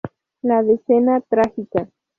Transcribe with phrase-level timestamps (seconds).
[0.41, 1.87] La Decena Trágica.